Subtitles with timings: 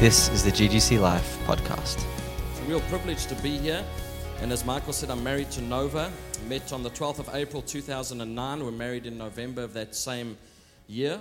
[0.00, 2.04] This is the GGC Life podcast.
[2.50, 3.82] It's a real privilege to be here.
[4.40, 6.10] And as Michael said, I'm married to Nova.
[6.48, 8.64] Met on the 12th of April 2009.
[8.64, 10.36] We're married in November of that same
[10.88, 11.20] year.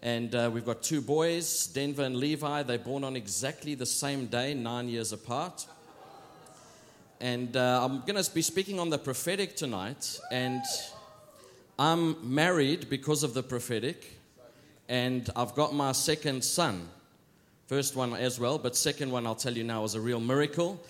[0.00, 2.62] And uh, we've got two boys, Denver and Levi.
[2.62, 5.66] They're born on exactly the same day, nine years apart.
[7.20, 10.20] And uh, I'm going to be speaking on the prophetic tonight.
[10.30, 10.62] And
[11.80, 14.20] I'm married because of the prophetic.
[14.88, 16.90] And I've got my second son.
[17.68, 20.82] First one as well, but second one I'll tell you now was a real miracle.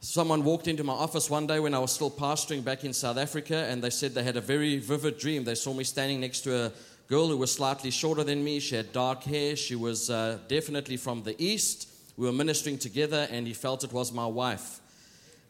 [0.00, 3.16] Someone walked into my office one day when I was still pastoring back in South
[3.16, 5.44] Africa, and they said they had a very vivid dream.
[5.44, 6.72] They saw me standing next to a
[7.08, 8.60] girl who was slightly shorter than me.
[8.60, 9.56] She had dark hair.
[9.56, 11.88] She was uh, definitely from the east.
[12.18, 14.80] We were ministering together, and he felt it was my wife.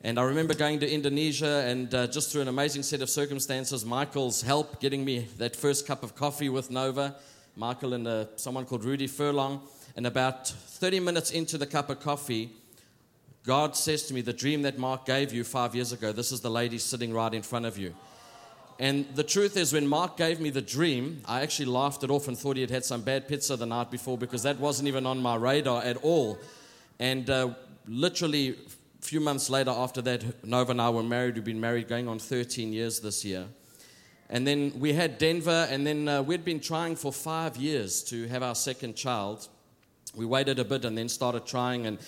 [0.05, 3.85] And I remember going to Indonesia, and uh, just through an amazing set of circumstances,
[3.85, 7.17] Michael's help getting me that first cup of coffee with Nova,
[7.57, 9.63] Michael and uh, someone called Rudy Furlong.
[9.97, 12.51] And about 30 minutes into the cup of coffee,
[13.45, 16.43] God says to me, The dream that Mark gave you five years ago, this is
[16.43, 17.95] the lady sitting right in front of you.
[18.79, 22.29] And the truth is, when Mark gave me the dream, I actually laughed it off
[22.29, 25.07] and thought he had had some bad pizza the night before because that wasn't even
[25.07, 26.39] on my radar at all.
[26.99, 27.55] And uh,
[27.89, 31.37] literally, a few months later, after that, Nova and I were married.
[31.37, 33.47] We've been married going on 13 years this year.
[34.29, 38.27] And then we had Denver, and then uh, we'd been trying for five years to
[38.27, 39.49] have our second child.
[40.17, 41.99] We waited a bit and then started trying and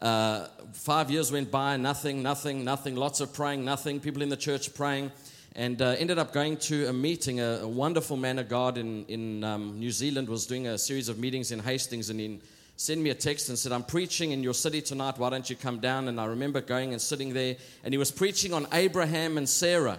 [0.00, 4.36] uh, five years went by nothing nothing nothing lots of praying nothing people in the
[4.36, 5.10] church praying
[5.56, 7.40] and uh, ended up going to a meeting.
[7.40, 11.08] A, a wonderful man of god in, in um, new zealand was doing a series
[11.08, 12.40] of meetings in hastings and he
[12.76, 15.18] sent me a text and said i'm preaching in your city tonight.
[15.18, 16.06] Why don't you come down?
[16.06, 19.98] And i remember going and sitting there and he was preaching on abraham and sarah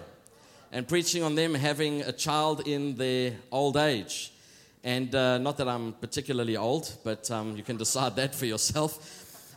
[0.72, 4.32] and preaching on them having a child in their old age
[4.82, 9.16] and uh, not that I'm particularly old, but um, you can decide that for yourself.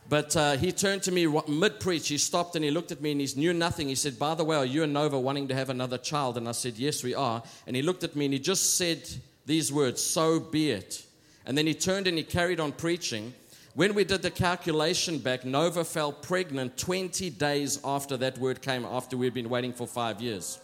[0.10, 2.10] But uh, he turned to me mid preach.
[2.10, 3.88] He stopped and he looked at me and he knew nothing.
[3.88, 6.38] He said, By the way, are you and Nova wanting to have another child?
[6.38, 7.42] And I said, Yes, we are.
[7.68, 9.08] And he looked at me and he just said
[9.46, 11.06] these words, So be it.
[11.46, 13.34] And then he turned and he carried on preaching.
[13.76, 18.86] When we did the calculation back, Nova fell pregnant 20 days after that word came,
[18.86, 20.60] after we'd been waiting for five years.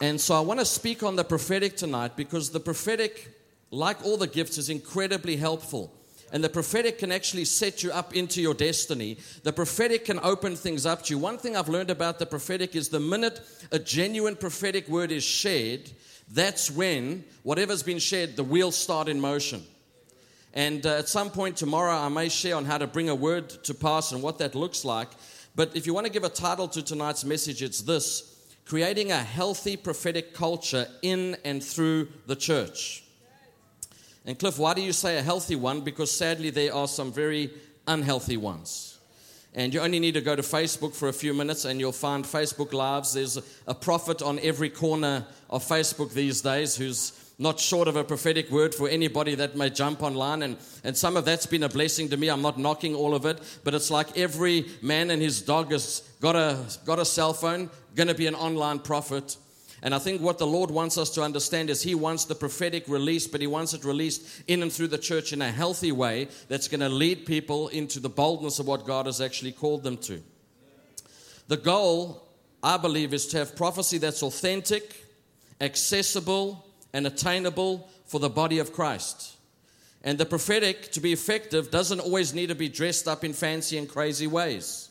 [0.00, 3.34] And so I want to speak on the prophetic tonight because the prophetic,
[3.70, 5.92] like all the gifts, is incredibly helpful.
[6.30, 9.16] And the prophetic can actually set you up into your destiny.
[9.42, 11.18] The prophetic can open things up to you.
[11.18, 13.40] One thing I've learned about the prophetic is the minute
[13.72, 15.90] a genuine prophetic word is shared,
[16.30, 19.62] that's when whatever's been shared, the wheels start in motion.
[20.52, 23.48] And uh, at some point tomorrow, I may share on how to bring a word
[23.64, 25.08] to pass and what that looks like.
[25.56, 28.37] But if you want to give a title to tonight's message, it's this
[28.68, 33.02] creating a healthy prophetic culture in and through the church.
[34.26, 35.80] And Cliff, why do you say a healthy one?
[35.80, 37.50] Because sadly, there are some very
[37.86, 38.98] unhealthy ones.
[39.54, 42.26] And you only need to go to Facebook for a few minutes and you'll find
[42.26, 43.14] Facebook Lives.
[43.14, 48.02] There's a prophet on every corner of Facebook these days who's not short of a
[48.02, 50.42] prophetic word for anybody that may jump online.
[50.42, 52.28] And, and some of that's been a blessing to me.
[52.28, 56.00] I'm not knocking all of it, but it's like every man and his dog has
[56.20, 59.36] got a, got a cell phone going to be an online prophet.
[59.82, 62.88] And I think what the Lord wants us to understand is He wants the prophetic
[62.88, 66.28] release, but He wants it released in and through the church in a healthy way
[66.48, 69.96] that's going to lead people into the boldness of what God has actually called them
[69.98, 70.20] to.
[71.46, 72.28] The goal,
[72.62, 75.04] I believe, is to have prophecy that's authentic,
[75.60, 79.36] accessible, and attainable for the body of Christ.
[80.02, 83.76] And the prophetic, to be effective, doesn't always need to be dressed up in fancy
[83.76, 84.88] and crazy ways.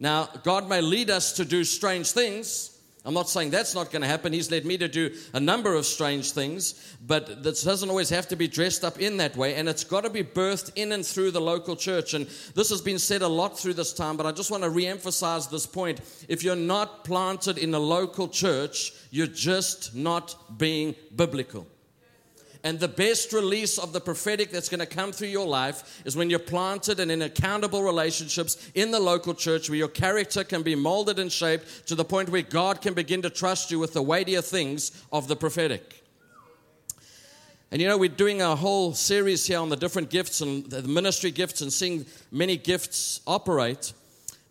[0.00, 2.77] Now, God may lead us to do strange things.
[3.08, 4.34] I'm not saying that's not going to happen.
[4.34, 8.28] He's led me to do a number of strange things, but this doesn't always have
[8.28, 11.06] to be dressed up in that way, and it's got to be birthed in and
[11.06, 12.12] through the local church.
[12.12, 14.68] And this has been said a lot through this time, but I just want to
[14.68, 16.02] re emphasize this point.
[16.28, 21.66] If you're not planted in a local church, you're just not being biblical.
[22.64, 26.16] And the best release of the prophetic that's going to come through your life is
[26.16, 30.62] when you're planted and in accountable relationships in the local church where your character can
[30.62, 33.92] be molded and shaped to the point where God can begin to trust you with
[33.92, 36.02] the weightier things of the prophetic.
[37.70, 40.82] And you know, we're doing a whole series here on the different gifts and the
[40.82, 43.92] ministry gifts and seeing many gifts operate.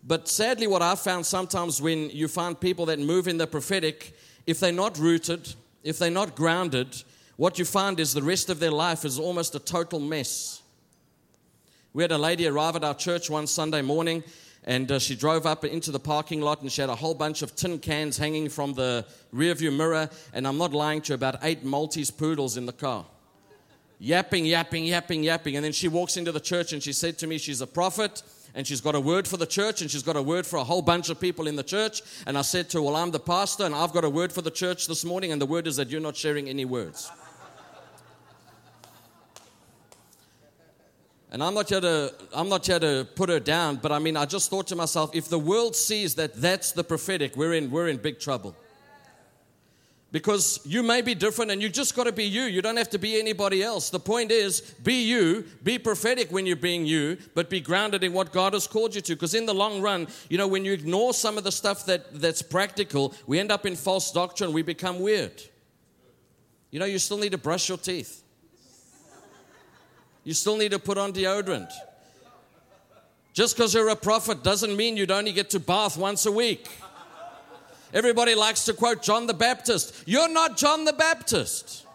[0.05, 4.15] But sadly, what I've found sometimes when you find people that move in the prophetic,
[4.45, 5.53] if they're not rooted,
[5.83, 7.03] if they're not grounded,
[7.37, 10.61] what you find is the rest of their life is almost a total mess.
[11.93, 14.23] We had a lady arrive at our church one Sunday morning,
[14.63, 17.43] and uh, she drove up into the parking lot, and she had a whole bunch
[17.43, 20.09] of tin cans hanging from the rearview mirror.
[20.33, 23.05] And I'm not lying to you, about eight Maltese poodles in the car.
[23.99, 25.55] yapping, yapping, yapping, yapping.
[25.55, 28.21] And then she walks into the church and she said to me, She's a prophet
[28.53, 30.63] and she's got a word for the church and she's got a word for a
[30.63, 32.01] whole bunch of people in the church.
[32.27, 34.43] And I said to her, Well, I'm the pastor and I've got a word for
[34.43, 37.09] the church this morning, and the word is that you're not sharing any words.
[41.31, 44.15] And I'm not here to I'm not here to put her down, but I mean
[44.15, 47.69] I just thought to myself, if the world sees that that's the prophetic, we're in
[47.69, 48.55] we're in big trouble.
[50.09, 52.43] Because you may be different and you just got to be you.
[52.43, 53.89] You don't have to be anybody else.
[53.89, 58.13] The point is, be you, be prophetic when you're being you, but be grounded in
[58.13, 59.15] what God has called you to.
[59.15, 62.21] Because in the long run, you know, when you ignore some of the stuff that,
[62.21, 65.43] that's practical, we end up in false doctrine, we become weird.
[66.71, 68.23] You know, you still need to brush your teeth,
[70.27, 71.71] you still need to put on deodorant.
[73.31, 76.67] Just because you're a prophet doesn't mean you'd only get to bath once a week.
[77.93, 80.03] Everybody likes to quote John the Baptist.
[80.05, 81.85] You're not John the Baptist.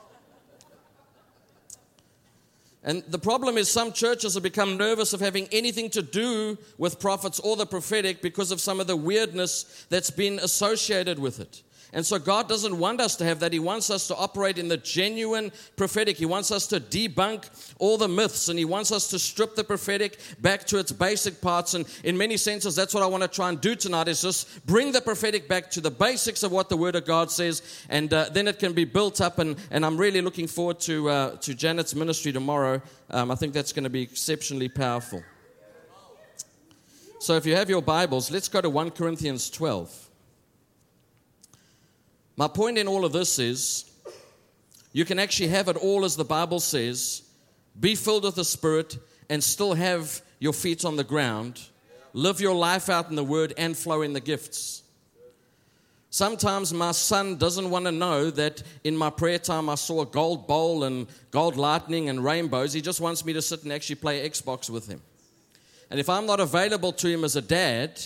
[2.82, 6.98] And the problem is, some churches have become nervous of having anything to do with
[6.98, 11.62] prophets or the prophetic because of some of the weirdness that's been associated with it.
[11.94, 13.52] And so God doesn't want us to have that.
[13.52, 16.16] He wants us to operate in the genuine prophetic.
[16.16, 19.64] He wants us to debunk all the myths and He wants us to strip the
[19.64, 21.74] prophetic back to its basic parts.
[21.74, 24.64] And in many senses, that's what I want to try and do tonight is just
[24.66, 27.60] bring the prophetic back to the basics of what the Word of God says.
[27.90, 29.38] And uh, then it can be built up.
[29.38, 32.80] And, and I'm really looking forward to, uh, to Janet's ministry tomorrow.
[33.10, 35.22] Um, I think that's going to be exceptionally powerful.
[37.18, 40.08] So if you have your Bibles, let's go to 1 Corinthians 12.
[42.42, 43.84] My point in all of this is
[44.92, 47.22] you can actually have it all as the Bible says,
[47.78, 48.98] be filled with the Spirit,
[49.30, 51.60] and still have your feet on the ground,
[52.12, 54.82] live your life out in the Word, and flow in the gifts.
[56.10, 60.06] Sometimes my son doesn't want to know that in my prayer time I saw a
[60.06, 62.72] gold bowl and gold lightning and rainbows.
[62.72, 65.00] He just wants me to sit and actually play Xbox with him.
[65.92, 68.02] And if I'm not available to him as a dad,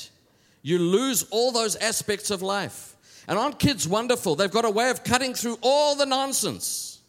[0.61, 2.96] you lose all those aspects of life.
[3.29, 4.37] And aren't kids wonderful?
[4.37, 7.01] They've got a way of cutting through all the nonsense.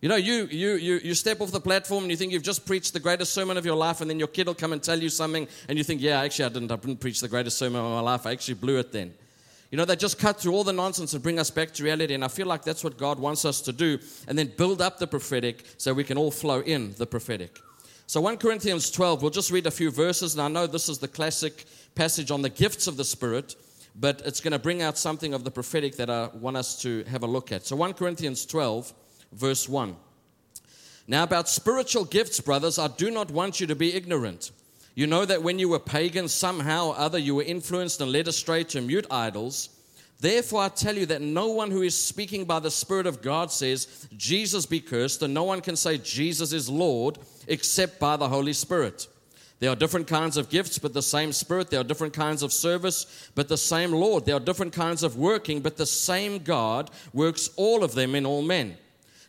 [0.00, 2.64] You know, you, you, you, you step off the platform and you think you've just
[2.64, 4.98] preached the greatest sermon of your life, and then your kid will come and tell
[4.98, 7.84] you something, and you think, yeah, actually, I didn't, I didn't preach the greatest sermon
[7.84, 8.26] of my life.
[8.26, 9.12] I actually blew it then.
[9.70, 12.14] You know, they just cut through all the nonsense and bring us back to reality.
[12.14, 14.98] And I feel like that's what God wants us to do, and then build up
[14.98, 17.58] the prophetic so we can all flow in the prophetic.
[18.06, 20.98] So, 1 Corinthians 12, we'll just read a few verses, and I know this is
[20.98, 23.54] the classic passage on the gifts of the Spirit
[23.94, 27.04] but it's going to bring out something of the prophetic that I want us to
[27.04, 27.66] have a look at.
[27.66, 28.92] So 1 Corinthians 12,
[29.32, 29.96] verse 1.
[31.06, 34.52] Now, about spiritual gifts, brothers, I do not want you to be ignorant.
[34.94, 38.28] You know that when you were pagans, somehow or other you were influenced and led
[38.28, 39.70] astray to mute idols.
[40.20, 43.50] Therefore, I tell you that no one who is speaking by the Spirit of God
[43.50, 48.28] says, Jesus be cursed, and no one can say, Jesus is Lord, except by the
[48.28, 49.08] Holy Spirit.
[49.60, 51.70] There are different kinds of gifts, but the same Spirit.
[51.70, 54.24] There are different kinds of service, but the same Lord.
[54.24, 58.24] There are different kinds of working, but the same God works all of them in
[58.24, 58.78] all men.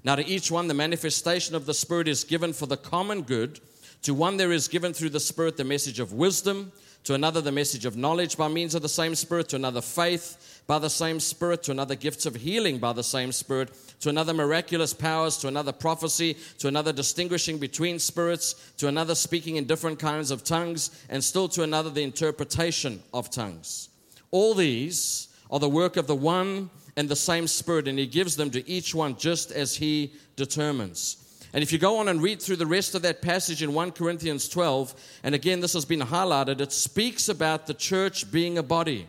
[0.05, 3.59] Now, to each one, the manifestation of the Spirit is given for the common good.
[4.03, 6.71] To one, there is given through the Spirit the message of wisdom,
[7.03, 10.50] to another, the message of knowledge by means of the same Spirit, to another, faith
[10.67, 13.71] by the same Spirit, to another, gifts of healing by the same Spirit
[14.01, 19.55] to another miraculous powers, to another prophecy, to another distinguishing between spirits, to another speaking
[19.55, 23.89] in different kinds of tongues, and still to another the interpretation of tongues.
[24.31, 28.35] All these are the work of the one and the same Spirit, and He gives
[28.35, 31.17] them to each one just as He determines.
[31.53, 33.91] And if you go on and read through the rest of that passage in 1
[33.91, 38.63] Corinthians 12, and again, this has been highlighted, it speaks about the church being a
[38.63, 39.07] body.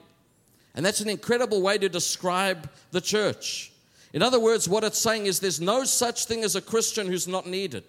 [0.74, 3.72] And that's an incredible way to describe the church.
[4.12, 7.28] In other words, what it's saying is there's no such thing as a Christian who's
[7.28, 7.84] not needed.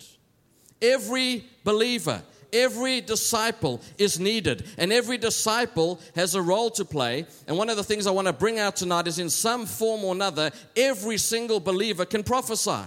[0.81, 2.21] Every believer,
[2.51, 7.25] every disciple is needed, and every disciple has a role to play.
[7.47, 10.03] And one of the things I want to bring out tonight is in some form
[10.03, 12.83] or another, every single believer can prophesy.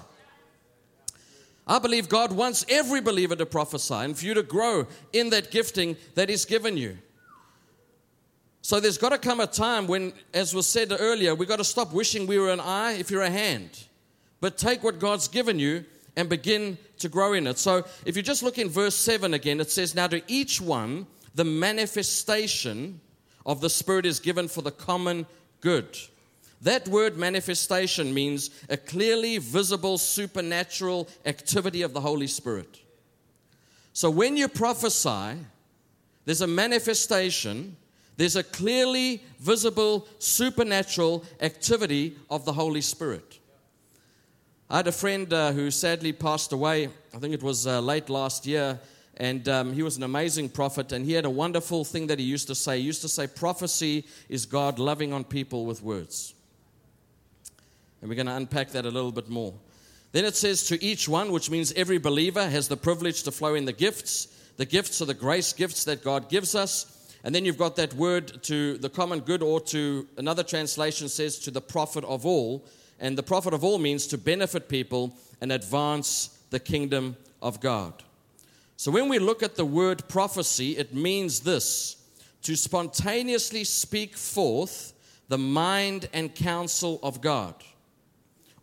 [1.66, 5.50] I believe God wants every believer to prophesy and for you to grow in that
[5.50, 6.98] gifting that He's given you.
[8.66, 11.64] So there's got to come a time when, as was said earlier, we've got to
[11.64, 13.84] stop wishing we were an eye if you're a hand.
[14.40, 15.84] But take what God's given you
[16.16, 17.58] and begin to grow in it.
[17.58, 21.06] So if you just look in verse 7 again, it says, Now to each one,
[21.36, 23.00] the manifestation
[23.46, 25.26] of the Spirit is given for the common
[25.60, 25.96] good.
[26.62, 32.80] That word manifestation means a clearly visible supernatural activity of the Holy Spirit.
[33.92, 35.38] So when you prophesy,
[36.24, 37.76] there's a manifestation
[38.16, 43.38] there's a clearly visible supernatural activity of the Holy Spirit.
[44.68, 46.88] I had a friend uh, who sadly passed away.
[47.14, 48.80] I think it was uh, late last year.
[49.18, 50.92] And um, he was an amazing prophet.
[50.92, 52.78] And he had a wonderful thing that he used to say.
[52.78, 56.34] He used to say, Prophecy is God loving on people with words.
[58.00, 59.54] And we're going to unpack that a little bit more.
[60.12, 63.54] Then it says, To each one, which means every believer has the privilege to flow
[63.54, 64.26] in the gifts.
[64.56, 66.95] The gifts are the grace gifts that God gives us.
[67.24, 71.38] And then you've got that word to the common good, or to another translation says,
[71.40, 72.64] to the profit of all.
[73.00, 78.02] And the profit of all means to benefit people and advance the kingdom of God.
[78.76, 81.96] So when we look at the word prophecy, it means this
[82.42, 84.92] to spontaneously speak forth
[85.28, 87.54] the mind and counsel of God,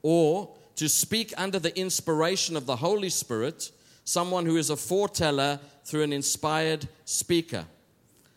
[0.02, 3.72] or to speak under the inspiration of the Holy Spirit,
[4.06, 7.66] someone who is a foreteller through an inspired speaker.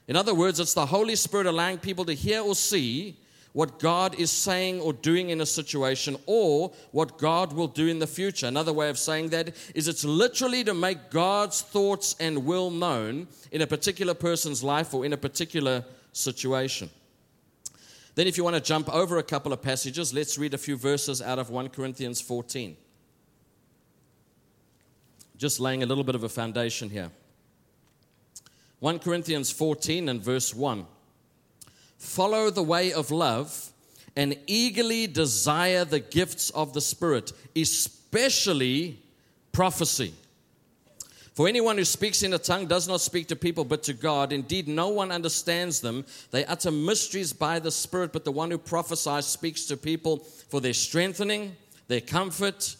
[0.08, 3.16] In other words, it's the Holy Spirit allowing people to hear or see
[3.52, 7.98] what God is saying or doing in a situation or what God will do in
[7.98, 8.46] the future.
[8.46, 13.26] Another way of saying that is it's literally to make God's thoughts and will known
[13.50, 16.90] in a particular person's life or in a particular situation.
[18.14, 20.76] Then, if you want to jump over a couple of passages, let's read a few
[20.76, 22.76] verses out of 1 Corinthians 14.
[25.36, 27.10] Just laying a little bit of a foundation here.
[28.80, 30.86] 1 Corinthians 14 and verse 1
[31.98, 33.72] follow the way of love,
[34.14, 38.98] and eagerly desire the gifts of the Spirit, especially
[39.52, 40.14] prophecy.
[41.34, 44.32] For anyone who speaks in a tongue does not speak to people but to God.
[44.32, 46.06] Indeed, no one understands them.
[46.30, 50.18] They utter mysteries by the Spirit, but the one who prophesies speaks to people
[50.48, 51.54] for their strengthening,
[51.88, 52.76] their comfort,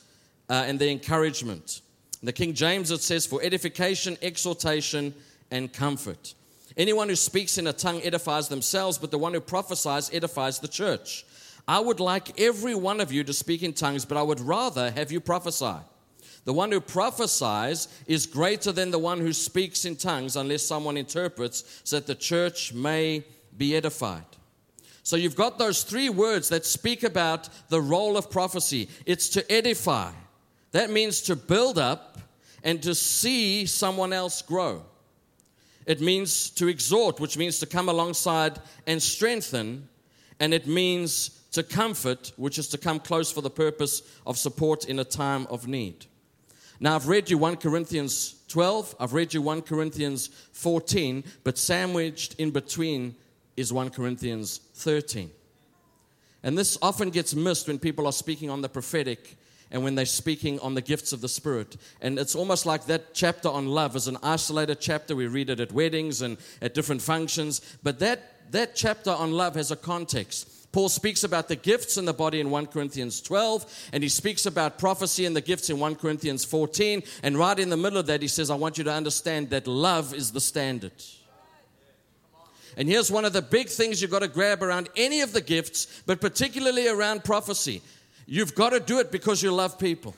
[0.48, 1.82] uh, and their encouragement.
[2.22, 5.12] In the King James, it says, for edification, exhortation,
[5.50, 6.34] and comfort.
[6.76, 10.68] Anyone who speaks in a tongue edifies themselves, but the one who prophesies edifies the
[10.68, 11.24] church.
[11.66, 14.90] I would like every one of you to speak in tongues, but I would rather
[14.90, 15.76] have you prophesy.
[16.44, 20.96] The one who prophesies is greater than the one who speaks in tongues, unless someone
[20.96, 23.24] interprets, so that the church may
[23.56, 24.24] be edified.
[25.02, 29.52] So you've got those three words that speak about the role of prophecy it's to
[29.52, 30.12] edify,
[30.72, 32.18] that means to build up
[32.62, 34.84] and to see someone else grow.
[35.86, 39.88] It means to exhort, which means to come alongside and strengthen.
[40.40, 44.84] And it means to comfort, which is to come close for the purpose of support
[44.84, 46.06] in a time of need.
[46.78, 52.34] Now, I've read you 1 Corinthians 12, I've read you 1 Corinthians 14, but sandwiched
[52.34, 53.16] in between
[53.56, 55.30] is 1 Corinthians 13.
[56.42, 59.36] And this often gets missed when people are speaking on the prophetic
[59.70, 61.76] and when they're speaking on the gifts of the Spirit.
[62.00, 65.16] And it's almost like that chapter on love is an isolated chapter.
[65.16, 67.60] We read it at weddings and at different functions.
[67.82, 70.52] But that, that chapter on love has a context.
[70.72, 74.44] Paul speaks about the gifts in the body in 1 Corinthians 12, and he speaks
[74.44, 77.02] about prophecy and the gifts in 1 Corinthians 14.
[77.22, 79.66] And right in the middle of that, he says, I want you to understand that
[79.66, 80.92] love is the standard.
[82.76, 85.40] And here's one of the big things you've got to grab around any of the
[85.40, 87.80] gifts, but particularly around prophecy.
[88.26, 90.14] You've got to do it because you love people.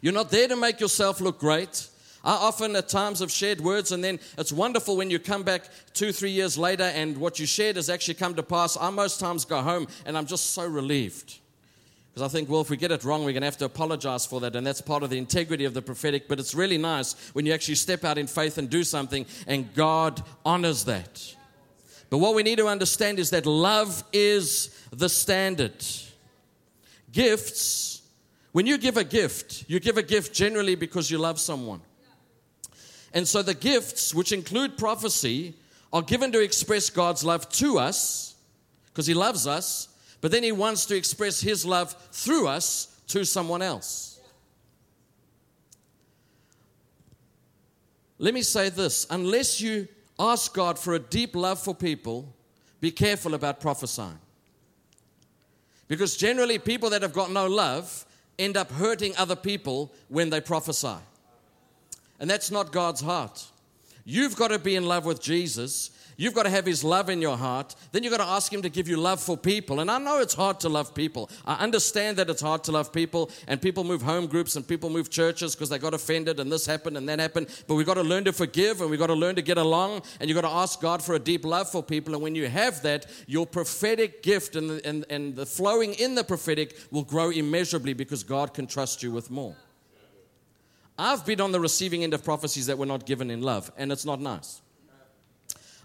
[0.00, 1.88] You're not there to make yourself look great.
[2.24, 5.68] I often at times have shared words, and then it's wonderful when you come back
[5.92, 8.76] two, three years later and what you shared has actually come to pass.
[8.80, 11.38] I most times go home and I'm just so relieved.
[12.12, 14.26] Because I think, well, if we get it wrong, we're going to have to apologize
[14.26, 14.54] for that.
[14.54, 16.28] And that's part of the integrity of the prophetic.
[16.28, 19.72] But it's really nice when you actually step out in faith and do something, and
[19.74, 21.34] God honors that.
[22.10, 25.82] But what we need to understand is that love is the standard.
[27.12, 28.02] Gifts,
[28.52, 31.80] when you give a gift, you give a gift generally because you love someone.
[33.14, 35.54] And so the gifts, which include prophecy,
[35.92, 38.34] are given to express God's love to us
[38.86, 39.88] because He loves us,
[40.20, 44.20] but then He wants to express His love through us to someone else.
[48.18, 49.88] Let me say this unless you
[50.18, 52.34] ask God for a deep love for people,
[52.80, 54.18] be careful about prophesying.
[55.92, 58.06] Because generally, people that have got no love
[58.38, 60.96] end up hurting other people when they prophesy.
[62.18, 63.44] And that's not God's heart.
[64.06, 67.22] You've got to be in love with Jesus You've got to have His love in
[67.22, 67.74] your heart.
[67.90, 69.80] Then you've got to ask Him to give you love for people.
[69.80, 71.30] And I know it's hard to love people.
[71.44, 74.90] I understand that it's hard to love people, and people move home groups and people
[74.90, 77.48] move churches because they got offended and this happened and that happened.
[77.66, 80.02] But we've got to learn to forgive and we've got to learn to get along,
[80.20, 82.14] and you've got to ask God for a deep love for people.
[82.14, 86.14] And when you have that, your prophetic gift and the, and, and the flowing in
[86.14, 89.56] the prophetic will grow immeasurably because God can trust you with more.
[90.98, 93.90] I've been on the receiving end of prophecies that were not given in love, and
[93.90, 94.61] it's not nice.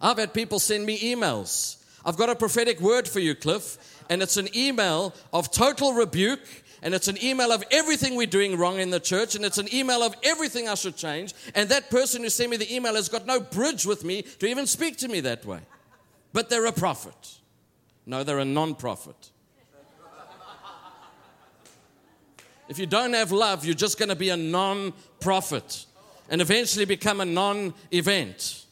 [0.01, 1.83] I've had people send me emails.
[2.05, 3.77] I've got a prophetic word for you, Cliff,
[4.09, 6.45] and it's an email of total rebuke
[6.81, 9.67] and it's an email of everything we're doing wrong in the church, and it's an
[9.73, 11.33] email of everything I should change.
[11.55, 14.47] And that person who sent me the email has got no bridge with me to
[14.47, 15.59] even speak to me that way.
[16.33, 17.39] But they're a prophet.
[18.05, 19.31] No, they're a non prophet.
[22.69, 25.85] If you don't have love, you're just going to be a non prophet
[26.29, 28.65] and eventually become a non event.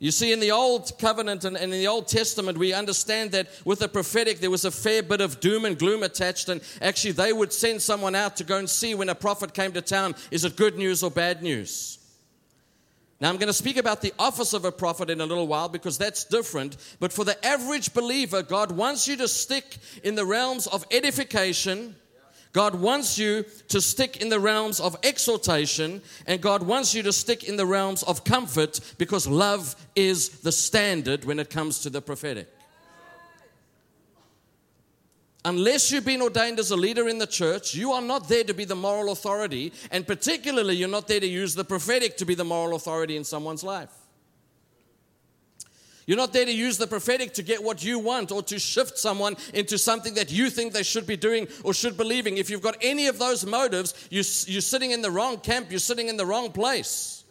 [0.00, 3.80] You see, in the Old Covenant and in the Old Testament, we understand that with
[3.80, 6.48] the prophetic, there was a fair bit of doom and gloom attached.
[6.48, 9.72] And actually, they would send someone out to go and see when a prophet came
[9.72, 11.98] to town is it good news or bad news?
[13.20, 15.68] Now, I'm going to speak about the office of a prophet in a little while
[15.68, 16.76] because that's different.
[17.00, 21.96] But for the average believer, God wants you to stick in the realms of edification
[22.52, 27.12] God wants you to stick in the realms of exhortation, and God wants you to
[27.12, 31.90] stick in the realms of comfort because love is the standard when it comes to
[31.90, 32.48] the prophetic.
[35.44, 38.52] Unless you've been ordained as a leader in the church, you are not there to
[38.52, 42.34] be the moral authority, and particularly, you're not there to use the prophetic to be
[42.34, 43.97] the moral authority in someone's life.
[46.08, 48.96] You're not there to use the prophetic to get what you want or to shift
[48.96, 52.38] someone into something that you think they should be doing or should believing.
[52.38, 55.78] If you've got any of those motives, you, you're sitting in the wrong camp, you're
[55.78, 57.24] sitting in the wrong place.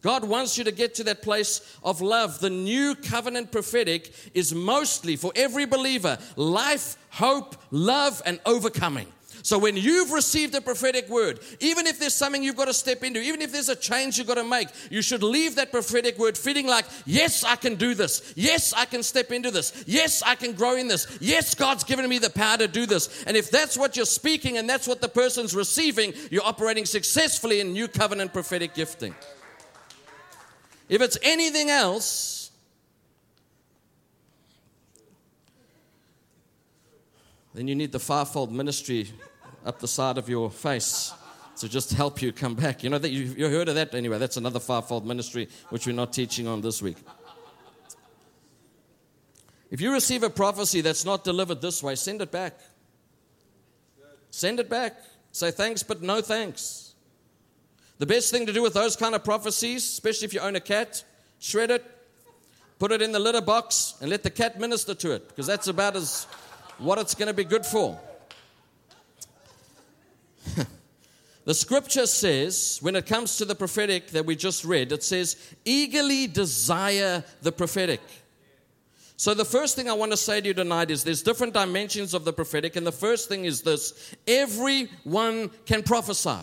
[0.00, 2.38] God wants you to get to that place of love.
[2.38, 9.08] The new covenant prophetic is mostly for every believer life, hope, love, and overcoming.
[9.42, 13.02] So when you've received a prophetic word, even if there's something you've got to step
[13.02, 16.16] into, even if there's a change you've got to make, you should leave that prophetic
[16.16, 18.32] word feeling like, yes, I can do this.
[18.36, 19.84] Yes, I can step into this.
[19.86, 21.18] Yes, I can grow in this.
[21.20, 23.24] Yes, God's given me the power to do this.
[23.24, 27.60] And if that's what you're speaking and that's what the person's receiving, you're operating successfully
[27.60, 29.14] in new covenant prophetic gifting.
[30.88, 32.50] If it's anything else,
[37.54, 39.10] then you need the fivefold ministry
[39.64, 41.12] up the side of your face
[41.58, 42.82] to just help you come back.
[42.82, 44.18] You know that you, you heard of that anyway.
[44.18, 46.96] That's another fivefold ministry which we're not teaching on this week.
[49.70, 52.58] If you receive a prophecy that's not delivered this way, send it back.
[54.30, 54.96] Send it back.
[55.30, 56.94] Say thanks, but no thanks.
[57.98, 60.60] The best thing to do with those kind of prophecies, especially if you own a
[60.60, 61.04] cat,
[61.38, 61.84] shred it,
[62.78, 65.68] put it in the litter box, and let the cat minister to it, because that's
[65.68, 66.24] about as
[66.78, 67.98] what it's going to be good for.
[71.44, 75.36] the scripture says, when it comes to the prophetic that we just read, it says,
[75.64, 78.00] eagerly desire the prophetic.
[79.16, 82.12] So, the first thing I want to say to you tonight is there's different dimensions
[82.12, 86.38] of the prophetic, and the first thing is this everyone can prophesy.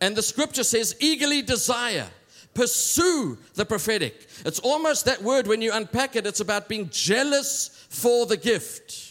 [0.00, 2.08] And the scripture says, eagerly desire,
[2.54, 4.28] pursue the prophetic.
[4.46, 9.09] It's almost that word when you unpack it, it's about being jealous for the gift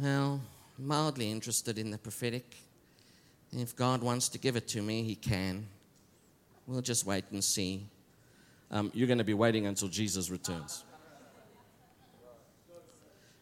[0.00, 0.40] well,
[0.78, 2.56] mildly interested in the prophetic.
[3.52, 5.66] If God wants to give it to me, He can.
[6.66, 7.86] We'll just wait and see.
[8.70, 10.84] Um, you're going to be waiting until Jesus returns.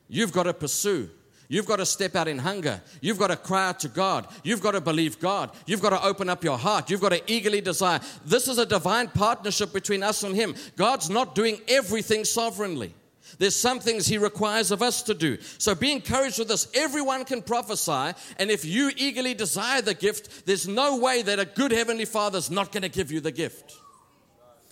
[0.08, 1.10] You've got to pursue.
[1.48, 2.80] You've got to step out in hunger.
[3.00, 4.26] You've got to cry out to God.
[4.42, 5.50] You've got to believe God.
[5.66, 6.90] You've got to open up your heart.
[6.90, 8.00] You've got to eagerly desire.
[8.24, 10.54] This is a divine partnership between us and Him.
[10.76, 12.94] God's not doing everything sovereignly.
[13.38, 15.38] There's some things He requires of us to do.
[15.58, 16.68] So be encouraged with this.
[16.74, 21.44] Everyone can prophesy, and if you eagerly desire the gift, there's no way that a
[21.44, 23.76] good Heavenly Father's not going to give you the gift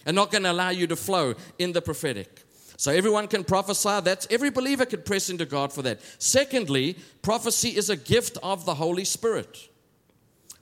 [0.07, 2.45] and not going to allow you to flow in the prophetic.
[2.77, 4.01] So everyone can prophesy.
[4.03, 6.01] That's every believer could press into God for that.
[6.19, 9.69] Secondly, prophecy is a gift of the Holy Spirit.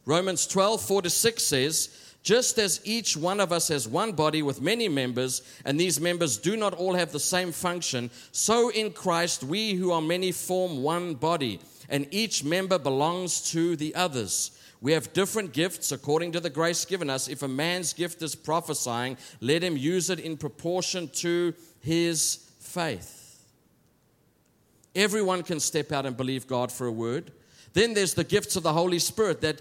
[0.06, 1.93] Romans 12, 4 to 6 says,
[2.24, 6.38] just as each one of us has one body with many members, and these members
[6.38, 10.82] do not all have the same function, so in Christ we who are many form
[10.82, 14.58] one body, and each member belongs to the others.
[14.80, 17.28] We have different gifts according to the grace given us.
[17.28, 23.42] If a man's gift is prophesying, let him use it in proportion to his faith.
[24.94, 27.32] Everyone can step out and believe God for a word.
[27.72, 29.60] Then there's the gifts of the Holy Spirit that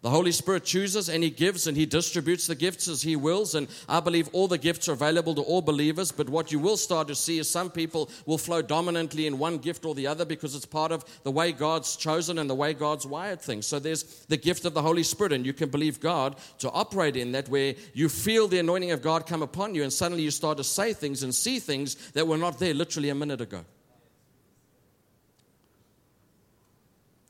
[0.00, 3.56] the Holy Spirit chooses and He gives and He distributes the gifts as He wills.
[3.56, 6.12] And I believe all the gifts are available to all believers.
[6.12, 9.58] But what you will start to see is some people will flow dominantly in one
[9.58, 12.74] gift or the other because it's part of the way God's chosen and the way
[12.74, 13.66] God's wired things.
[13.66, 17.16] So there's the gift of the Holy Spirit, and you can believe God to operate
[17.16, 20.30] in that where you feel the anointing of God come upon you, and suddenly you
[20.30, 23.64] start to say things and see things that were not there literally a minute ago.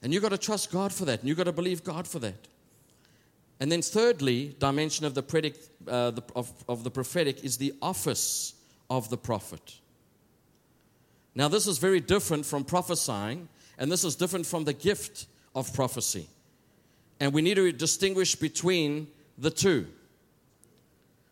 [0.03, 2.19] And you've got to trust God for that, and you've got to believe God for
[2.19, 2.47] that.
[3.61, 7.75] And then, thirdly, dimension of the, predict, uh, the, of, of the prophetic is the
[7.83, 8.55] office
[8.89, 9.79] of the prophet.
[11.35, 15.73] Now, this is very different from prophesying, and this is different from the gift of
[15.75, 16.29] prophecy.
[17.21, 19.87] And we need to distinguish between the two.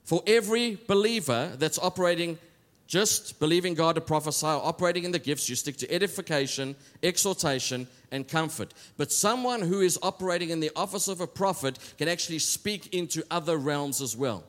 [0.04, 2.38] For every believer that's operating
[2.87, 7.88] just believing God to prophesy, or operating in the gifts, you stick to edification, exhortation,
[8.12, 8.72] and comfort.
[8.96, 13.25] But someone who is operating in the office of a prophet can actually speak into
[13.31, 14.44] other realms as well.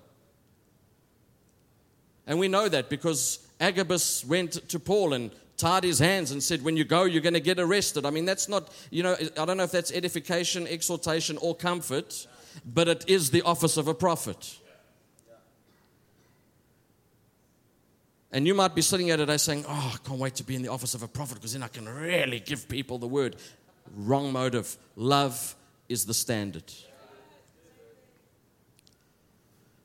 [2.28, 6.64] And we know that because Agabus went to Paul and tied his hands and said,
[6.64, 8.06] When you go, you're going to get arrested.
[8.06, 12.28] I mean, that's not, you know, I don't know if that's edification, exhortation, or comfort,
[12.66, 14.58] but it is the office of a prophet.
[18.32, 20.62] And you might be sitting here today saying, Oh, I can't wait to be in
[20.62, 23.38] the office of a prophet because then I can really give people the word.
[23.96, 24.76] Wrong motive.
[24.96, 25.56] Love
[25.88, 26.72] is the standard.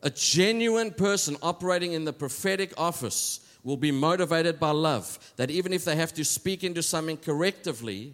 [0.02, 5.72] A genuine person operating in the prophetic office will be motivated by love, that even
[5.72, 8.12] if they have to speak into something correctively,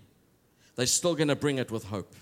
[0.76, 2.14] they're still going to bring it with hope.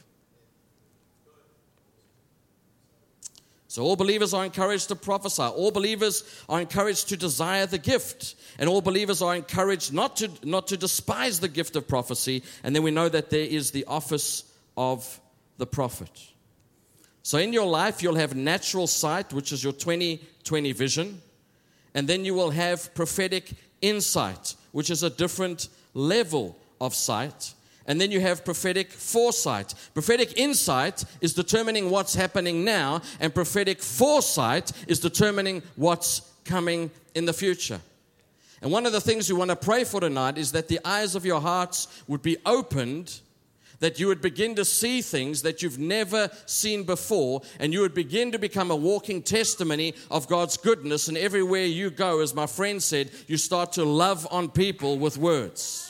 [3.77, 5.43] So, all believers are encouraged to prophesy.
[5.43, 8.35] All believers are encouraged to desire the gift.
[8.59, 12.43] And all believers are encouraged not to, not to despise the gift of prophecy.
[12.65, 15.21] And then we know that there is the office of
[15.59, 16.09] the prophet.
[17.23, 21.21] So, in your life, you'll have natural sight, which is your 2020 vision.
[21.95, 23.51] And then you will have prophetic
[23.83, 27.53] insight, which is a different level of sight.
[27.87, 29.75] And then you have prophetic foresight.
[29.95, 37.27] Prophetic insight is determining what's happening now, and prophetic foresight is determining what's coming in
[37.27, 37.81] the future.
[38.63, 41.15] And one of the things we want to pray for tonight is that the eyes
[41.15, 43.21] of your hearts would be opened,
[43.79, 47.95] that you would begin to see things that you've never seen before, and you would
[47.95, 51.07] begin to become a walking testimony of God's goodness.
[51.09, 55.19] And everywhere you go, as my friend said, you start to love on people with
[55.19, 55.86] words.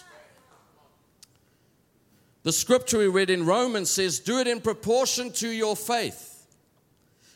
[2.47, 6.47] The scripture we read in Romans says, Do it in proportion to your faith.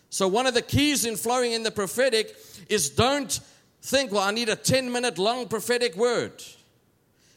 [0.08, 2.36] So, one of the keys in flowing in the prophetic
[2.68, 3.40] is don't
[3.82, 6.40] think, Well, I need a 10 minute long prophetic word.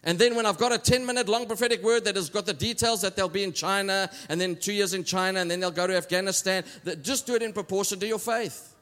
[0.03, 2.53] And then, when I've got a 10 minute long prophetic word that has got the
[2.53, 5.71] details that they'll be in China, and then two years in China, and then they'll
[5.71, 6.63] go to Afghanistan,
[7.01, 8.72] just do it in proportion to your faith.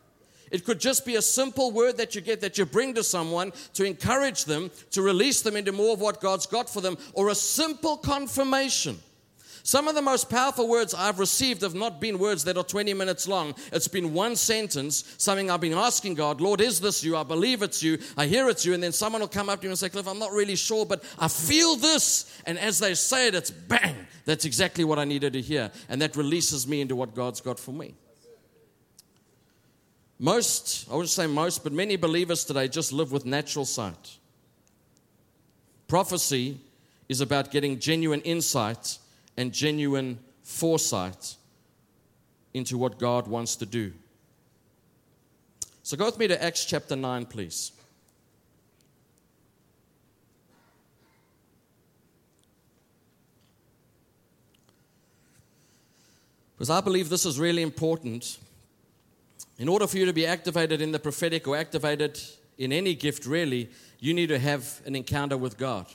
[0.52, 3.54] It could just be a simple word that you get that you bring to someone
[3.74, 7.30] to encourage them, to release them into more of what God's got for them, or
[7.30, 9.00] a simple confirmation.
[9.64, 12.94] Some of the most powerful words I've received have not been words that are 20
[12.94, 13.54] minutes long.
[13.72, 17.16] It's been one sentence, something I've been asking God, Lord, is this you?
[17.16, 18.00] I believe it's you.
[18.18, 18.74] I hear it's you.
[18.74, 20.86] And then someone will come up to you and say, Cliff, I'm not really sure,
[20.86, 22.42] but I feel this.
[22.46, 23.96] And as they say it, it's bang.
[24.26, 25.72] That's exactly what I needed to hear.
[25.90, 27.94] And that releases me into what God's got for me.
[30.24, 34.18] Most, I wouldn't say most, but many believers today just live with natural sight.
[35.88, 36.60] Prophecy
[37.10, 39.00] is about getting genuine insight
[39.36, 41.38] and genuine foresight
[42.54, 43.94] into what God wants to do.
[45.82, 47.72] So go with me to Acts chapter 9, please.
[56.56, 58.38] Because I believe this is really important
[59.62, 62.20] in order for you to be activated in the prophetic or activated
[62.58, 63.70] in any gift, really,
[64.00, 65.86] you need to have an encounter with God.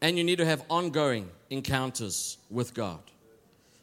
[0.00, 3.00] And you need to have ongoing encounters with God.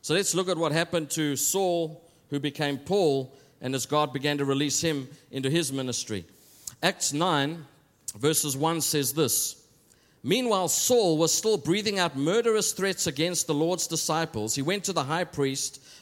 [0.02, 4.38] So let's look at what happened to Saul, who became Paul, and as God began
[4.38, 6.24] to release him into his ministry.
[6.82, 7.66] Acts 9,
[8.18, 9.68] verses 1 says this
[10.24, 14.56] Meanwhile, Saul was still breathing out murderous threats against the Lord's disciples.
[14.56, 15.82] He went to the high priest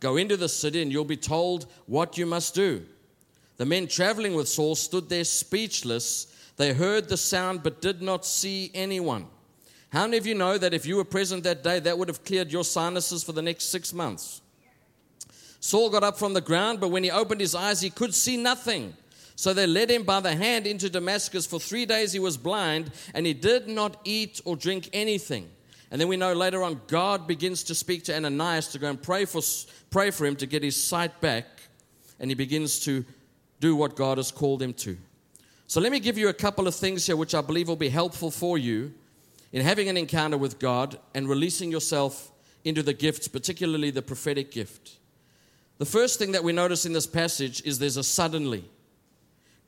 [0.00, 2.84] Go into the city, and you'll be told what you must do.
[3.56, 6.26] The men traveling with Saul stood there speechless.
[6.56, 9.26] They heard the sound, but did not see anyone.
[9.90, 12.24] How many of you know that if you were present that day, that would have
[12.24, 14.42] cleared your sinuses for the next six months?
[15.60, 18.36] Saul got up from the ground, but when he opened his eyes, he could see
[18.36, 18.94] nothing.
[19.34, 21.46] So they led him by the hand into Damascus.
[21.46, 25.48] For three days he was blind, and he did not eat or drink anything.
[25.90, 29.00] And then we know later on, God begins to speak to Ananias to go and
[29.00, 29.40] pray for,
[29.90, 31.46] pray for him to get his sight back.
[32.20, 33.04] And he begins to
[33.60, 34.96] do what God has called him to.
[35.66, 37.88] So let me give you a couple of things here which I believe will be
[37.88, 38.92] helpful for you
[39.52, 42.32] in having an encounter with God and releasing yourself
[42.64, 44.98] into the gifts, particularly the prophetic gift.
[45.78, 48.64] The first thing that we notice in this passage is there's a suddenly.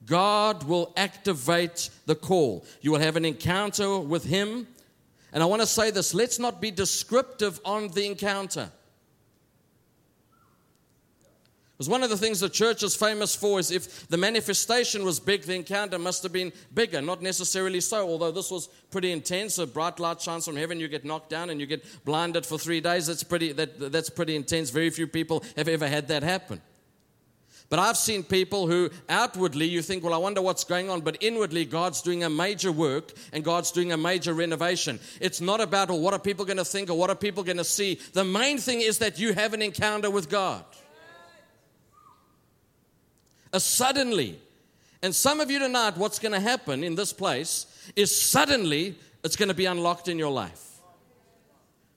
[0.07, 2.65] God will activate the call.
[2.81, 4.67] You will have an encounter with Him.
[5.33, 8.71] And I want to say this let's not be descriptive on the encounter.
[11.81, 15.19] Because one of the things the church is famous for is if the manifestation was
[15.19, 17.01] big, the encounter must have been bigger.
[17.01, 19.57] Not necessarily so, although this was pretty intense.
[19.57, 22.59] A bright light shines from heaven, you get knocked down and you get blinded for
[22.59, 23.07] three days.
[23.07, 24.69] That's pretty, that, that's pretty intense.
[24.69, 26.61] Very few people have ever had that happen.
[27.71, 31.17] But I've seen people who outwardly you think, well, I wonder what's going on, but
[31.21, 34.99] inwardly God's doing a major work and God's doing a major renovation.
[35.21, 37.59] It's not about, well, what are people going to think or what are people going
[37.59, 38.01] to see.
[38.13, 40.65] The main thing is that you have an encounter with God
[43.53, 44.39] a suddenly.
[45.03, 49.37] And some of you tonight, what's going to happen in this place is suddenly it's
[49.37, 50.70] going to be unlocked in your life.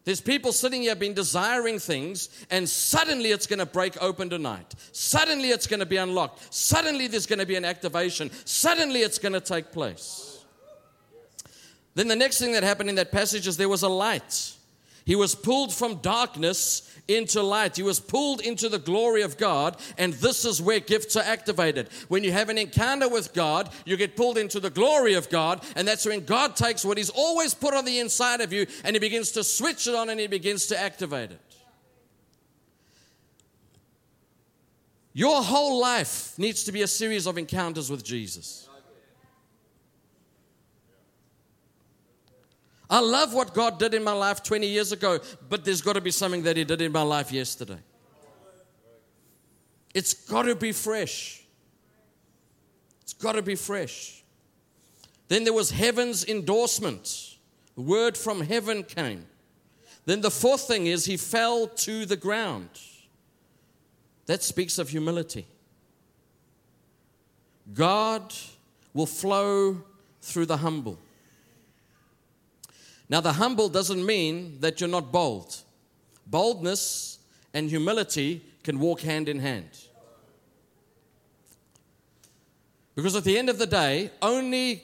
[0.05, 4.75] There's people sitting here been desiring things, and suddenly it's going to break open tonight.
[4.91, 6.53] Suddenly it's going to be unlocked.
[6.53, 8.29] Suddenly there's going to be an activation.
[8.43, 10.43] Suddenly it's going to take place.
[11.95, 14.52] Then the next thing that happened in that passage is there was a light.
[15.05, 17.75] He was pulled from darkness into light.
[17.75, 21.89] He was pulled into the glory of God, and this is where gifts are activated.
[22.07, 25.63] When you have an encounter with God, you get pulled into the glory of God,
[25.75, 28.95] and that's when God takes what He's always put on the inside of you and
[28.95, 31.39] He begins to switch it on and He begins to activate it.
[35.13, 38.62] Your whole life needs to be a series of encounters with Jesus.
[42.93, 46.01] I love what God did in my life 20 years ago, but there's got to
[46.01, 47.79] be something that He did in my life yesterday.
[49.95, 51.43] It's got to be fresh.
[53.01, 54.23] It's got to be fresh.
[55.27, 57.37] Then there was heaven's endorsement.
[57.73, 59.25] The word from heaven came.
[60.05, 62.69] Then the fourth thing is he fell to the ground.
[64.27, 65.47] That speaks of humility.
[67.73, 68.35] God
[68.93, 69.81] will flow
[70.21, 70.99] through the humble.
[73.09, 75.57] Now, the humble doesn't mean that you're not bold.
[76.25, 77.19] Boldness
[77.53, 79.69] and humility can walk hand in hand.
[82.95, 84.83] Because at the end of the day, only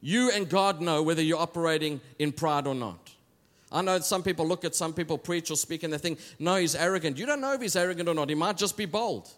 [0.00, 3.10] you and God know whether you're operating in pride or not.
[3.72, 6.56] I know some people look at some people preach or speak and they think, no,
[6.56, 7.18] he's arrogant.
[7.18, 8.28] You don't know if he's arrogant or not.
[8.28, 9.30] He might just be bold.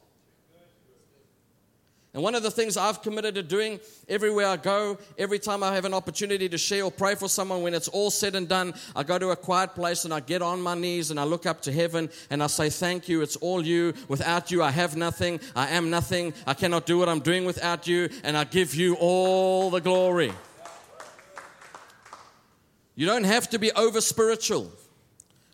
[2.14, 5.74] And one of the things I've committed to doing everywhere I go, every time I
[5.74, 8.74] have an opportunity to share or pray for someone, when it's all said and done,
[8.94, 11.46] I go to a quiet place and I get on my knees and I look
[11.46, 13.94] up to heaven and I say, Thank you, it's all you.
[14.08, 15.40] Without you, I have nothing.
[15.56, 16.34] I am nothing.
[16.46, 18.10] I cannot do what I'm doing without you.
[18.24, 20.32] And I give you all the glory.
[22.94, 24.70] You don't have to be over spiritual.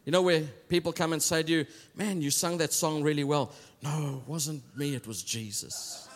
[0.05, 3.23] You know, where people come and say to you, Man, you sung that song really
[3.25, 3.53] well.
[3.81, 6.09] No, it wasn't me, it was Jesus.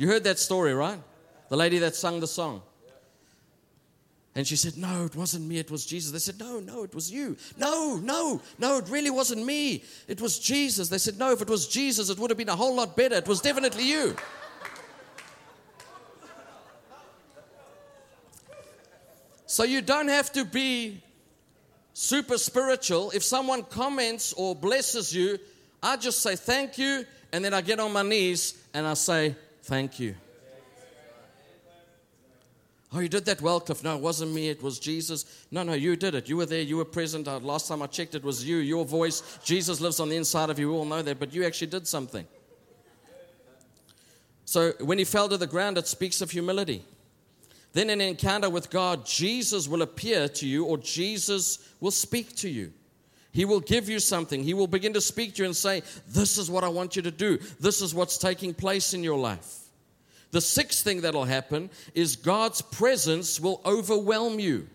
[0.00, 0.98] You heard that story, right?
[1.50, 2.62] The lady that sung the song.
[4.34, 6.10] And she said, No, it wasn't me, it was Jesus.
[6.10, 7.36] They said, No, no, it was you.
[7.58, 9.84] No, no, no, it really wasn't me.
[10.08, 10.88] It was Jesus.
[10.88, 13.16] They said, No, if it was Jesus, it would have been a whole lot better.
[13.16, 14.16] It was definitely you.
[19.44, 21.02] So you don't have to be
[21.92, 23.10] super spiritual.
[23.10, 25.38] If someone comments or blesses you,
[25.82, 29.36] I just say thank you, and then I get on my knees and I say,
[29.70, 30.16] Thank you.
[32.92, 33.84] Oh, you did that well, Cliff.
[33.84, 34.48] No, it wasn't me.
[34.48, 35.46] It was Jesus.
[35.52, 36.28] No, no, you did it.
[36.28, 36.60] You were there.
[36.60, 37.28] You were present.
[37.28, 39.38] Uh, last time I checked, it was you, your voice.
[39.44, 40.72] Jesus lives on the inside of you.
[40.72, 42.26] We all know that, but you actually did something.
[44.44, 46.84] So when he fell to the ground, it speaks of humility.
[47.72, 52.34] Then, in an encounter with God, Jesus will appear to you or Jesus will speak
[52.38, 52.72] to you.
[53.32, 54.42] He will give you something.
[54.42, 57.02] He will begin to speak to you and say, This is what I want you
[57.02, 57.38] to do.
[57.60, 59.59] This is what's taking place in your life.
[60.30, 64.68] The sixth thing that'll happen is God's presence will overwhelm you.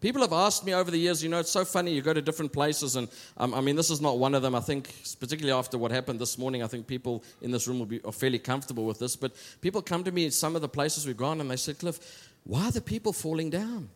[0.00, 2.22] People have asked me over the years, you know, it's so funny, you go to
[2.22, 4.54] different places, and um, I mean, this is not one of them.
[4.54, 7.86] I think, particularly after what happened this morning, I think people in this room will
[7.86, 9.16] be are fairly comfortable with this.
[9.16, 11.74] But people come to me in some of the places we've gone, and they say,
[11.74, 13.88] Cliff, why are the people falling down?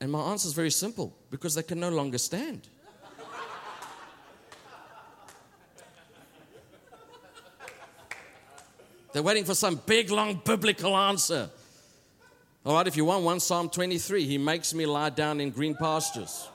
[0.00, 2.68] And my answer is very simple because they can no longer stand.
[9.14, 11.48] They're waiting for some big, long biblical answer.
[12.66, 15.76] All right, if you want one, Psalm 23, He makes me lie down in green
[15.76, 16.48] pastures.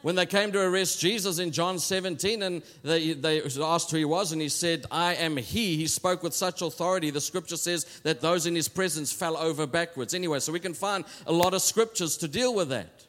[0.00, 4.06] when they came to arrest Jesus in John 17 and they, they asked who he
[4.06, 5.76] was, and he said, I am he.
[5.76, 7.10] He spoke with such authority.
[7.10, 10.14] The scripture says that those in his presence fell over backwards.
[10.14, 13.04] Anyway, so we can find a lot of scriptures to deal with that.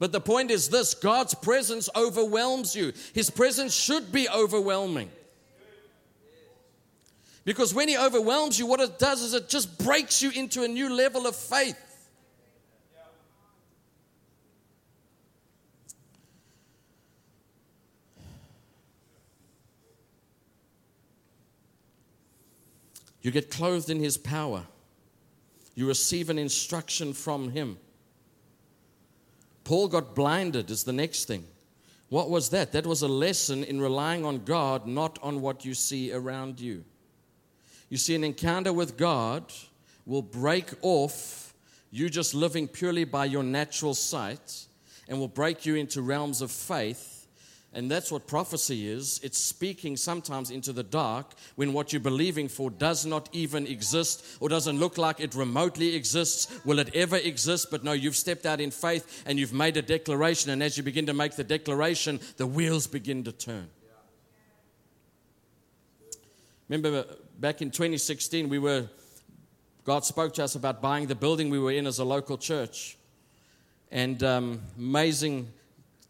[0.00, 5.10] But the point is this God's presence overwhelms you, his presence should be overwhelming.
[7.48, 10.68] Because when he overwhelms you, what it does is it just breaks you into a
[10.68, 11.78] new level of faith.
[23.22, 24.64] You get clothed in His power.
[25.74, 27.78] You receive an instruction from Him.
[29.64, 31.44] Paul got blinded, is the next thing.
[32.10, 32.72] What was that?
[32.72, 36.84] That was a lesson in relying on God, not on what you see around you.
[37.88, 39.52] You see, an encounter with God
[40.04, 41.54] will break off
[41.90, 44.66] you just living purely by your natural sight
[45.08, 47.18] and will break you into realms of faith
[47.74, 49.20] and that's what prophecy is.
[49.22, 54.24] It's speaking sometimes into the dark when what you're believing for does not even exist
[54.40, 56.64] or doesn't look like it remotely exists.
[56.64, 57.70] Will it ever exist?
[57.70, 60.50] But no, you've stepped out in faith and you've made a declaration.
[60.50, 63.68] And as you begin to make the declaration, the wheels begin to turn.
[66.70, 67.04] Remember
[67.38, 68.86] back in 2016, we were,
[69.84, 72.96] God spoke to us about buying the building we were in as a local church.
[73.90, 75.48] And um, amazing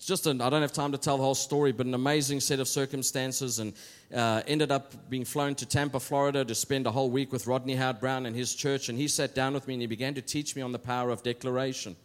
[0.04, 2.60] just an, I don't have time to tell the whole story, but an amazing set
[2.60, 3.72] of circumstances, and
[4.14, 7.74] uh, ended up being flown to Tampa, Florida, to spend a whole week with Rodney
[7.74, 8.88] Howard Browne and his church.
[8.88, 11.10] And he sat down with me and he began to teach me on the power
[11.10, 11.96] of declaration.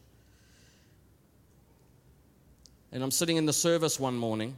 [2.92, 4.58] And I'm sitting in the service one morning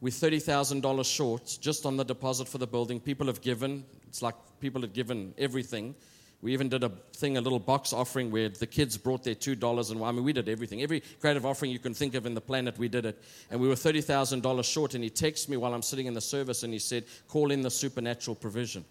[0.00, 3.00] with $30,000 short just on the deposit for the building.
[3.00, 5.94] People have given, it's like people had given everything.
[6.42, 9.90] We even did a thing, a little box offering where the kids brought their $2
[9.90, 10.82] and I mean, we did everything.
[10.82, 13.22] Every creative offering you can think of in the planet, we did it.
[13.50, 14.94] And we were $30,000 short.
[14.94, 17.62] And he texted me while I'm sitting in the service and he said, Call in
[17.62, 18.84] the supernatural provision.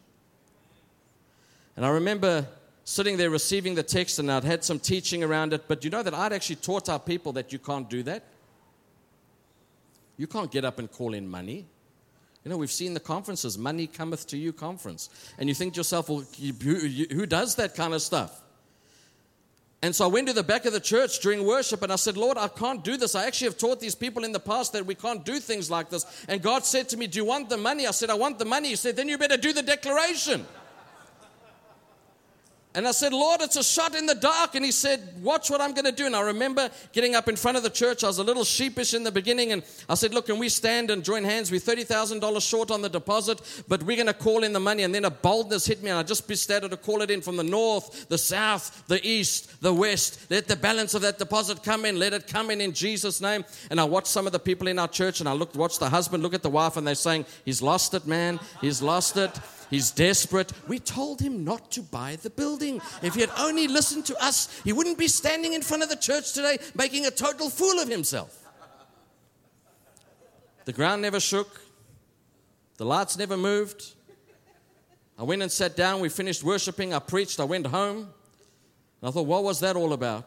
[1.77, 2.47] And I remember
[2.83, 5.67] sitting there receiving the text and I'd had some teaching around it.
[5.67, 8.23] But you know that I'd actually taught our people that you can't do that.
[10.17, 11.65] You can't get up and call in money.
[12.43, 15.09] You know, we've seen the conferences, money cometh to you conference.
[15.39, 18.41] And you think to yourself, well, who does that kind of stuff?
[19.81, 22.17] And so I went to the back of the church during worship and I said,
[22.17, 23.13] Lord, I can't do this.
[23.13, 25.89] I actually have taught these people in the past that we can't do things like
[25.89, 26.25] this.
[26.27, 27.85] And God said to me, Do you want the money?
[27.85, 28.69] I said, I want the money.
[28.69, 30.45] He said, Then you better do the declaration.
[32.75, 34.55] And I said, Lord, it's a shot in the dark.
[34.55, 36.05] And he said, Watch what I'm going to do.
[36.05, 38.03] And I remember getting up in front of the church.
[38.03, 39.53] I was a little sheepish in the beginning.
[39.53, 41.51] And I said, Look, can we stand and join hands?
[41.51, 44.83] We're $30,000 short on the deposit, but we're going to call in the money.
[44.83, 45.89] And then a boldness hit me.
[45.89, 49.61] And I just started to call it in from the north, the south, the east,
[49.61, 50.29] the west.
[50.29, 51.97] Let the balance of that deposit come in.
[51.97, 53.45] Let it come in in Jesus' name.
[53.71, 55.21] And I watched some of the people in our church.
[55.21, 56.75] And I looked, watched the husband look at the wife.
[56.75, 58.37] And they're saying, He's lost it, man.
[58.59, 59.31] He's lost it.
[59.75, 60.53] He's desperate.
[60.69, 62.79] We told him not to buy the building.
[63.03, 65.97] If he had only listened to us, he wouldn't be standing in front of the
[65.97, 68.41] church today making a total fool of himself.
[70.63, 71.59] The ground never shook,
[72.77, 73.95] the lights never moved.
[75.19, 75.99] I went and sat down.
[75.99, 76.93] We finished worshiping.
[76.93, 77.41] I preached.
[77.41, 77.97] I went home.
[79.01, 80.23] And I thought, what was that all about?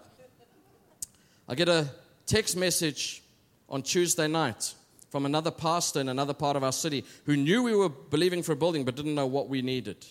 [1.48, 1.88] I get a
[2.26, 3.22] text message
[3.70, 4.74] on Tuesday night
[5.10, 8.52] from another pastor in another part of our city who knew we were believing for
[8.52, 10.04] a building but didn't know what we needed.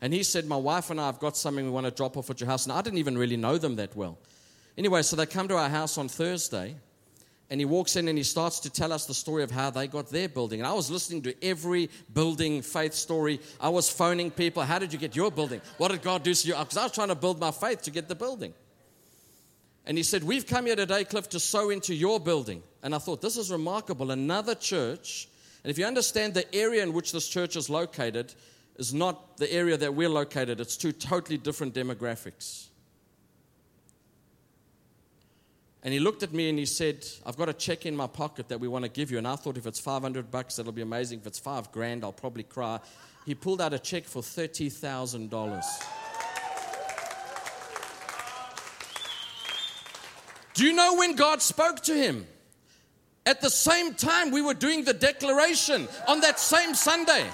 [0.00, 2.30] And he said, My wife and I have got something we want to drop off
[2.30, 2.64] at your house.
[2.64, 4.18] And I didn't even really know them that well.
[4.78, 6.74] Anyway, so they come to our house on Thursday,
[7.50, 9.88] and he walks in and he starts to tell us the story of how they
[9.88, 10.60] got their building.
[10.60, 13.40] And I was listening to every building faith story.
[13.60, 15.60] I was phoning people, How did you get your building?
[15.76, 16.54] What did God do to you?
[16.54, 18.54] Because I was trying to build my faith to get the building.
[19.90, 22.62] And he said, We've come here today, Cliff, to sow into your building.
[22.84, 24.12] And I thought, This is remarkable.
[24.12, 25.28] Another church.
[25.64, 28.32] And if you understand the area in which this church is located,
[28.76, 32.68] is not the area that we're located, it's two totally different demographics.
[35.82, 38.48] And he looked at me and he said, I've got a check in my pocket
[38.50, 39.18] that we want to give you.
[39.18, 41.18] And I thought if it's 500 bucks, that'll be amazing.
[41.18, 42.78] If it's five grand, I'll probably cry.
[43.26, 45.99] He pulled out a check for $30,000.
[50.54, 52.26] Do you know when God spoke to him?
[53.26, 57.26] At the same time, we were doing the declaration on that same Sunday.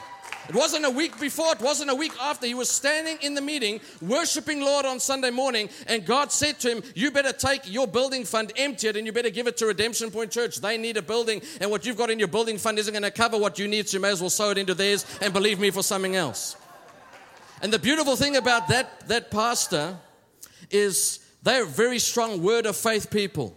[0.48, 2.46] It wasn't a week before, it wasn't a week after.
[2.46, 6.70] He was standing in the meeting, worshiping Lord on Sunday morning, and God said to
[6.70, 9.66] him, You better take your building fund, empty it, and you better give it to
[9.66, 10.58] Redemption Point Church.
[10.58, 13.10] They need a building, and what you've got in your building fund isn't going to
[13.10, 15.58] cover what you need, so you may as well sow it into theirs and believe
[15.58, 16.56] me for something else.
[17.60, 19.96] And the beautiful thing about that, that pastor
[20.70, 23.54] is they're very strong word of faith people.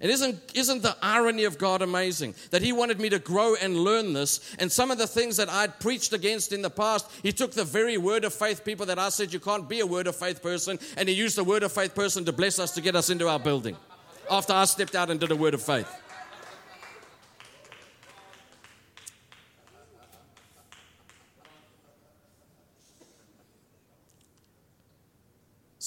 [0.00, 2.34] And isn't, isn't the irony of God amazing?
[2.52, 4.40] That He wanted me to grow and learn this.
[4.58, 7.64] And some of the things that I'd preached against in the past, He took the
[7.64, 10.42] very word of faith people that I said you can't be a word of faith
[10.42, 13.10] person, and He used the word of faith person to bless us to get us
[13.10, 13.76] into our building
[14.30, 15.86] after I stepped out and did a word of faith.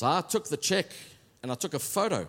[0.03, 0.87] So I took the check
[1.41, 2.27] and I took a photo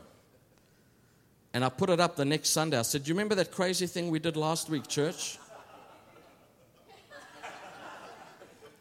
[1.53, 2.79] and I put it up the next Sunday.
[2.79, 5.41] I said, Do you remember that crazy thing we did last week, church?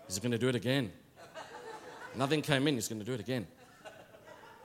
[0.05, 0.91] He's going to do it again.
[2.15, 3.47] Nothing came in, he's going to do it again.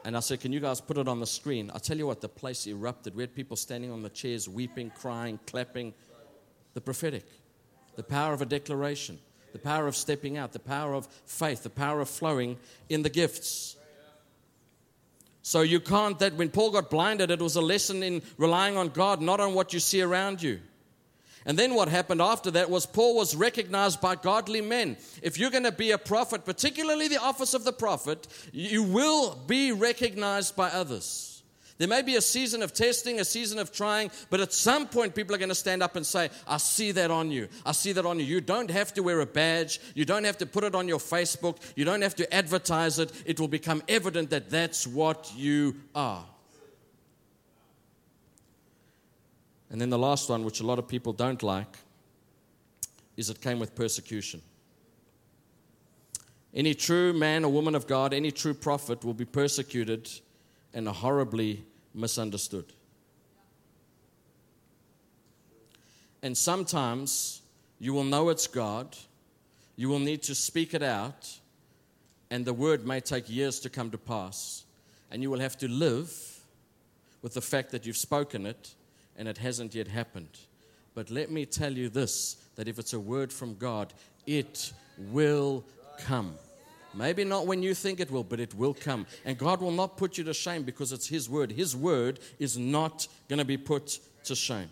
[0.04, 1.72] And I said, Can you guys put it on the screen?
[1.74, 3.14] I tell you what, the place erupted.
[3.14, 5.94] We had people standing on the chairs, weeping, crying, clapping.
[6.74, 7.24] The prophetic,
[7.96, 9.20] the power of a declaration,
[9.52, 12.58] the power of stepping out, the power of faith, the power of flowing
[12.90, 13.76] in the gifts.
[15.48, 18.90] So you can't, that when Paul got blinded, it was a lesson in relying on
[18.90, 20.60] God, not on what you see around you.
[21.46, 24.98] And then what happened after that was Paul was recognized by godly men.
[25.22, 29.36] If you're going to be a prophet, particularly the office of the prophet, you will
[29.46, 31.37] be recognized by others.
[31.78, 35.14] There may be a season of testing, a season of trying, but at some point
[35.14, 37.48] people are going to stand up and say, I see that on you.
[37.64, 38.24] I see that on you.
[38.24, 39.80] You don't have to wear a badge.
[39.94, 41.58] You don't have to put it on your Facebook.
[41.76, 43.12] You don't have to advertise it.
[43.24, 46.24] It will become evident that that's what you are.
[49.70, 51.78] And then the last one, which a lot of people don't like,
[53.16, 54.42] is it came with persecution.
[56.52, 60.10] Any true man or woman of God, any true prophet will be persecuted
[60.74, 61.64] and horribly
[61.94, 62.72] misunderstood.
[66.22, 67.42] And sometimes
[67.78, 68.96] you will know it's God,
[69.76, 71.38] you will need to speak it out,
[72.30, 74.64] and the word may take years to come to pass.
[75.10, 76.12] And you will have to live
[77.22, 78.74] with the fact that you've spoken it
[79.16, 80.38] and it hasn't yet happened.
[80.94, 83.94] But let me tell you this that if it's a word from God,
[84.26, 85.64] it will
[86.00, 86.34] come.
[86.94, 89.06] Maybe not when you think it will, but it will come.
[89.24, 91.52] And God will not put you to shame because it's His word.
[91.52, 94.70] His word is not going to be put to shame.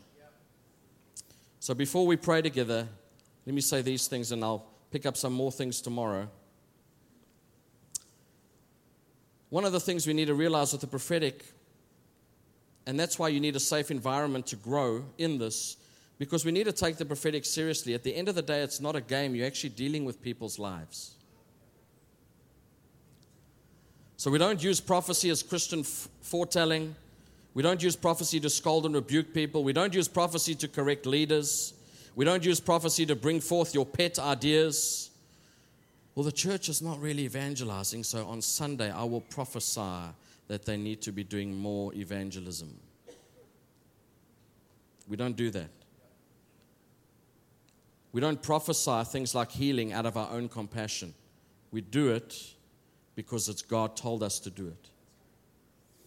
[1.61, 2.87] So before we pray together,
[3.45, 6.29] let me say these things and I'll pick up some more things tomorrow.
[9.51, 11.45] One of the things we need to realize with the prophetic,
[12.87, 15.77] and that's why you need a safe environment to grow in this,
[16.19, 17.95] because we need to take the prophetic seriously.
[17.95, 20.59] At the end of the day, it's not a game, you're actually dealing with people's
[20.59, 21.16] lives.
[24.17, 26.95] So we don't use prophecy as Christian foretelling.
[27.53, 29.63] We don't use prophecy to scold and rebuke people.
[29.63, 31.75] We don't use prophecy to correct leaders.
[32.15, 35.11] We don't use prophecy to bring forth your pet ideas.
[36.15, 40.15] Well, the church is not really evangelizing, so on Sunday I will prophesy
[40.49, 42.75] that they need to be doing more evangelism.
[45.09, 45.69] We don't do that.
[48.13, 51.13] We don't prophesy things like healing out of our own compassion.
[51.71, 52.55] We do it
[53.17, 54.91] because it's God told us to do it.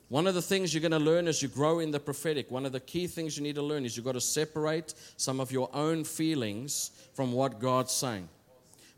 [0.08, 2.66] One of the things you're going to learn as you grow in the prophetic, one
[2.66, 5.52] of the key things you need to learn is you've got to separate some of
[5.52, 8.28] your own feelings from what God's saying.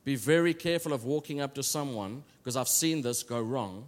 [0.05, 3.86] Be very careful of walking up to someone, because I've seen this go wrong,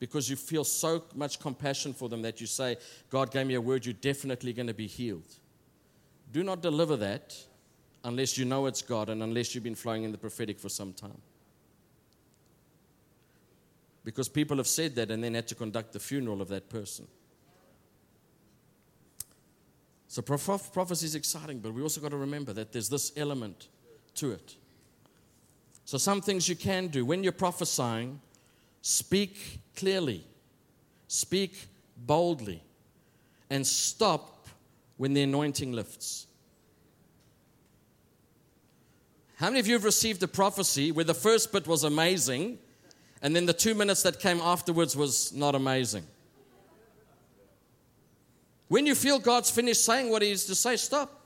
[0.00, 2.76] because you feel so much compassion for them that you say,
[3.10, 5.36] God gave me a word, you're definitely going to be healed.
[6.32, 7.36] Do not deliver that
[8.02, 10.92] unless you know it's God and unless you've been flowing in the prophetic for some
[10.92, 11.20] time
[14.04, 17.06] because people have said that and then had to conduct the funeral of that person.
[20.08, 23.68] So prophecy is exciting, but we also got to remember that there's this element
[24.16, 24.56] to it.
[25.84, 28.20] So some things you can do when you're prophesying,
[28.82, 30.26] speak clearly,
[31.08, 32.62] speak boldly,
[33.48, 34.48] and stop
[34.96, 36.26] when the anointing lifts.
[39.36, 42.58] How many of you have received a prophecy where the first bit was amazing
[43.22, 46.04] and then the two minutes that came afterwards was not amazing.
[48.66, 51.20] When you feel God's finished saying what He is to say, stop.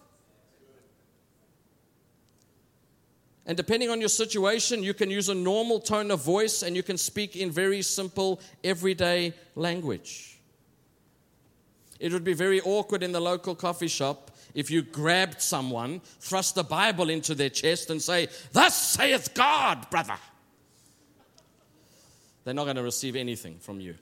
[3.47, 6.83] And depending on your situation, you can use a normal tone of voice and you
[6.83, 10.39] can speak in very simple, everyday language.
[11.99, 16.59] It would be very awkward in the local coffee shop if you grabbed someone, thrust
[16.59, 20.17] a Bible into their chest, and say, Thus saith God, brother
[22.47, 23.97] they're not going to receive anything from you.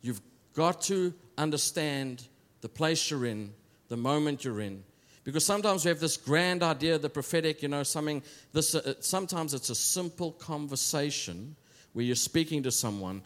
[0.00, 0.20] You've
[0.54, 2.22] got to understand
[2.60, 3.52] the place you're in,
[3.88, 4.84] the moment you're in.
[5.24, 8.22] Because sometimes we have this grand idea the prophetic, you know, something,
[8.52, 11.56] this, uh, sometimes it's a simple conversation
[11.94, 13.20] where you're speaking to someone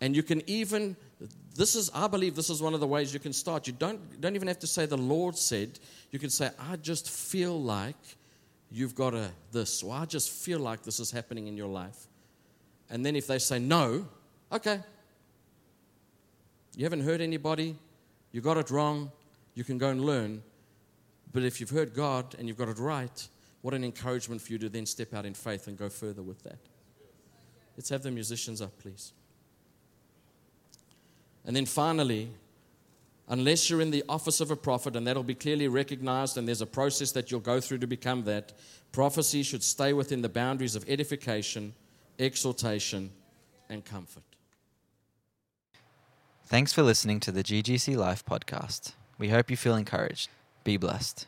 [0.00, 0.96] And you can even,
[1.54, 3.66] this is, I believe this is one of the ways you can start.
[3.66, 5.78] You don't, don't even have to say the Lord said.
[6.10, 7.96] You can say, I just feel like
[8.70, 12.08] you've got a this, or I just feel like this is happening in your life.
[12.90, 14.06] And then if they say no,
[14.52, 14.80] okay.
[16.76, 17.76] You haven't hurt anybody,
[18.32, 19.10] you got it wrong,
[19.54, 20.42] you can go and learn.
[21.32, 23.28] But if you've heard God and you've got it right,
[23.62, 26.42] what an encouragement for you to then step out in faith and go further with
[26.44, 26.58] that.
[27.76, 29.12] Let's have the musicians up, please.
[31.44, 32.30] And then finally,
[33.28, 36.60] unless you're in the office of a prophet, and that'll be clearly recognized, and there's
[36.60, 38.52] a process that you'll go through to become that,
[38.92, 41.74] prophecy should stay within the boundaries of edification,
[42.18, 43.10] exhortation,
[43.68, 44.22] and comfort.
[46.46, 48.92] Thanks for listening to the GGC Life podcast.
[49.18, 50.30] We hope you feel encouraged.
[50.62, 51.26] Be blessed.